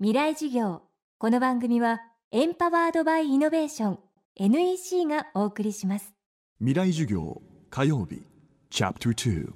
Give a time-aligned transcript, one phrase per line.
[0.00, 0.82] 未来事業。
[1.18, 2.00] この番組は
[2.32, 3.98] エンパワードバイイノベーション
[4.34, 6.12] NEC がお送りします。
[6.58, 8.24] 未来授業火曜日
[8.70, 9.52] チャプター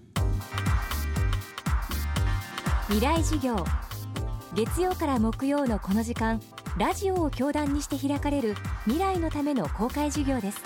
[2.87, 3.65] 未来事業。
[4.55, 6.41] 月曜から木曜のこの時間
[6.79, 10.63] ラジオを教壇にして開かれる未来のための公開授業です。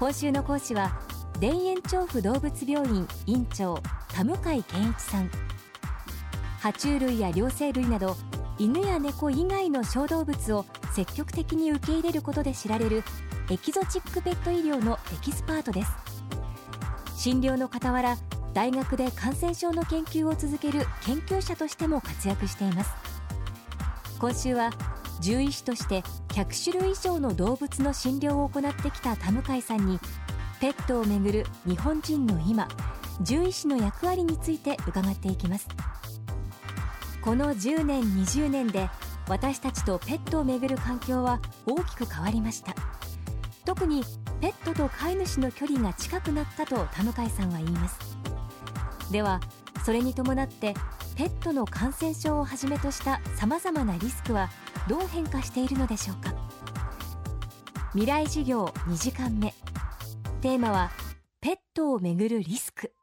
[0.00, 1.00] 今週の講師は
[1.40, 3.78] 田園調布動物病院院長
[4.12, 5.30] 田向健一さん。
[6.60, 8.16] 爬虫類や両生類など
[8.58, 13.04] 犬や猫以外の小動物を積極的に受け入れることで知られる
[13.50, 15.92] エキゾチックペット医療のエキスパートです。
[17.16, 18.16] 診療の傍ら
[18.54, 22.90] 大学で感染症の研究を続ける研究者としても活躍しています。
[24.18, 24.70] 今週は
[25.20, 30.00] 獣医師として100種類以上の動物の診療を行ってきた田向さんに
[30.60, 32.66] ペットをめぐる日本人の今
[33.24, 35.68] 獣医師の役割について伺っていきます。
[37.28, 38.88] この10年20年で
[39.28, 42.74] 私たちとペットをめぐる環境は大きく変わりました。
[43.66, 44.02] 特に
[44.40, 47.98] ペットと飼い主の距離が近くなったと田向さんは言います。
[49.12, 49.40] では
[49.84, 50.72] それに伴って
[51.16, 54.48] ペットの感染症をはじめとしたさまざまなリスクは
[54.88, 56.32] どう変化しているのでしょうか。
[57.92, 59.52] 未来事業2時間目。
[60.40, 60.90] テーマは
[61.42, 62.94] ペットをめぐるリスク。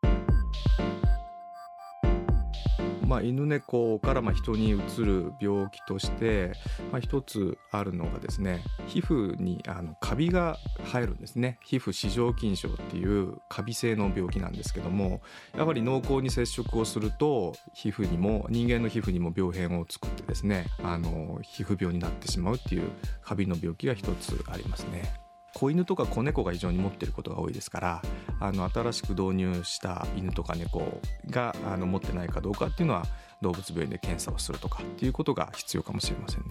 [3.15, 6.51] まあ、犬猫からまあ人にうつる病気として、
[6.91, 10.57] まあ、一つあるのがですね皮膚にあのカビが
[10.91, 15.21] 生えるんですね皮膚四条筋症っていうカビ性の病気なんですけども
[15.57, 25.24] やはり濃厚に接触をすると皮膚にも人間の皮膚にも病変を作ってですねあの皮膚病になってしまうっていうカビの病気が一つありますね。
[25.55, 28.01] 子犬とか子猫が非常に持っていることが多いですから
[28.41, 33.05] あの新しく導入した犬とか猫があの持ってないかどうかっていうのは
[33.41, 36.47] 動物病院で検査をするとかっていうことが必要かもしれませんね。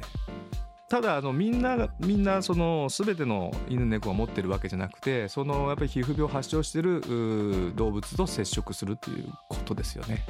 [0.89, 10.25] ただあのみんながみんなその全ての犬猫が持ってるわけじゃなくてそのやっぱり皮膚病を発症してる動物と接触するっていうことですよね。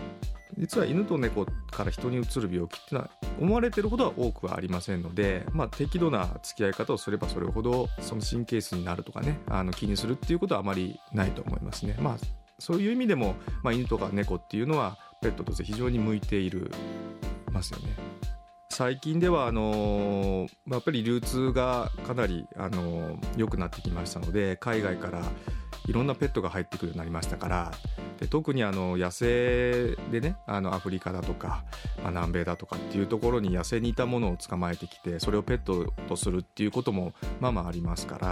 [0.58, 3.10] 実は犬と猫から人にうつる病気っていうのは
[3.40, 11.96] 思われてるほどは多くはありませんので、まあ、適度な付き合い方をすればそれほどその神経質になるとかねあの気にするっていうことはあまりないと思いますね。
[12.00, 12.16] まあ
[12.58, 16.70] そういう意味でも、まあ、犬とか猫っていうのはペットとして非常に向いている
[17.50, 17.96] ますよね。
[18.70, 25.22] 最近ではあのやっぱり流通がかなりあの良くなってきましたので海外から
[25.86, 27.72] いろんなペットが入ってくるようになりましたから
[28.28, 31.64] 特にあの野生でねあのアフリカだとか、
[31.98, 38.28] まあ、南米だとかっていうところに野生にいたものを捕まえてきてそれをペットとするっていうこともまあまあありますから、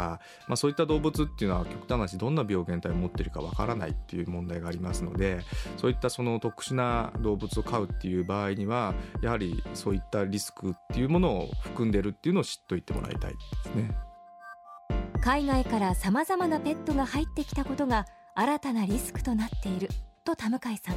[0.48, 5.41] まあ、そういった動物っていうのは極端な話どんな病原体を持ってるかわからないっていう問題がありますので
[5.76, 13.38] そういったその特殊な動物を飼うっていう場合にはやはりそういったリスクっていうものを含んでるっていうのを知っといてもらいたいで
[13.70, 13.91] すね。
[15.20, 19.88] 海外からさまざまなペットが入ってきたことが新たなリスクとなっている。
[20.25, 20.97] と田向さん。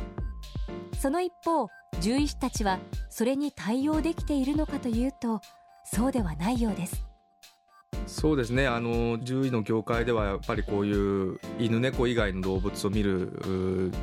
[0.98, 1.68] その一方
[2.00, 2.80] 獣医師たちは
[3.10, 5.42] それに対応できているのかというと
[5.84, 7.06] そうではないようです。
[8.08, 8.68] そうですね。
[8.68, 13.32] あの獣医の業界ではやっぱりこういう犬猫以外の動物を見る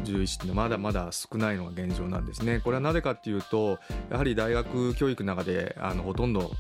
[0.04, 2.60] 獣医師ってまだまだ少ないのが現状なんですね。
[2.60, 3.78] これはなぜかっていうと
[4.10, 6.50] やはり大学教育の中であのほとんど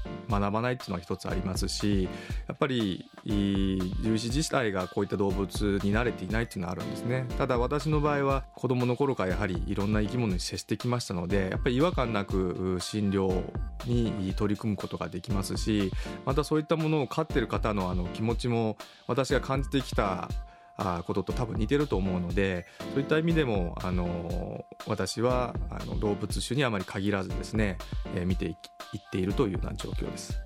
[0.40, 2.08] 学ばないっていうのは一つありますし
[2.48, 7.26] やっぱり獣医師自体がこういった動物に慣れていないっていうのはあるんですね。
[7.36, 13.42] ただ私の場合は子供の頃からやはりいろんな生き物に接してきましたのでやっぱり違和感なく診療
[13.86, 15.92] に取り組むことができますし
[16.24, 18.76] またそういったものを飼ってる方のあの気持ちも
[19.06, 20.28] 私が感じてきた
[21.06, 27.78] ことと多分似てると思うのでそういった意味でもあの私はあの動物種にあまり限らずですね、
[28.16, 30.42] えー見ていきいっているというような状況です。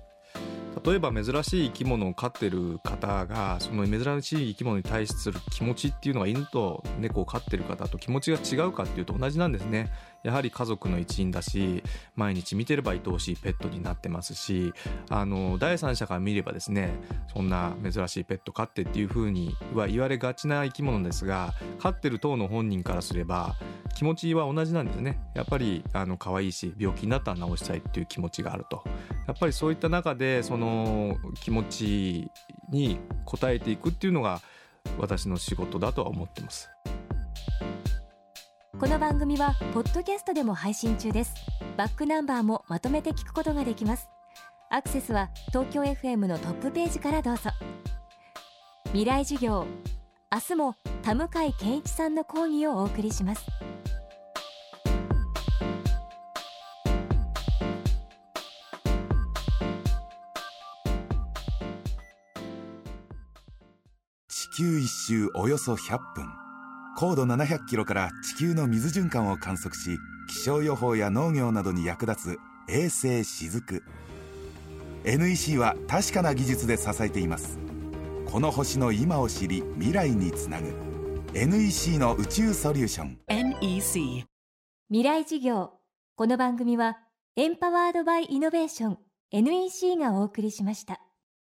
[0.85, 9.89] 例えば珍しい生き物を飼ってる方がその珍しい生き物に対する気持ちっていうのが犬と猫を飼ってる方と気持ちが違うかっていうと同じなんですね
[10.23, 11.83] やはり家族の一員だし
[12.15, 14.73] 毎日見てれば愛おしいペットになってますし
[15.09, 16.91] あの第三者から見ればですね
[17.33, 23.55] そんな珍しいペット飼ってっていうふうには言われがちな生き物ですが飼ってる当の本人からすれば
[23.97, 25.19] 気持ちは同じなんですね。
[25.33, 28.83] やっぱりあの可愛いし病気になったら治したいっていう気持ちがあると。
[29.25, 32.31] やっぱりそういった中でその気持ち
[32.69, 34.39] に応えていくっていうのが
[34.99, 36.69] 私の仕事だとは思ってます。
[38.79, 41.33] この番組はポッドキャストでも配信中です。
[41.75, 44.09] バックナンバーもまとめて聞くことができます。
[44.69, 47.49] アクセスは東京 FM のトップページからどうぞ。
[48.89, 49.65] 未来授業
[50.31, 50.75] 明日も
[51.07, 53.45] 田向健一さんの講義をお送りします。
[64.27, 66.25] 地球一周およそ100分。
[66.97, 72.37] 高度700キロから地球の水循環を観測し気象予報や農業などに役立つ
[72.69, 73.81] 衛星しずく。
[75.05, 77.57] NEC は確かな技術で支えています。
[78.29, 80.96] この星の今を知り未来につなぐ。
[81.33, 83.19] NEC の宇宙ソリューション。
[83.27, 84.25] NEC
[84.89, 85.73] 未来事業。
[86.15, 86.97] この番組は
[87.35, 88.97] エンパワードバイイノベーション
[89.31, 90.99] NEC がお送りしました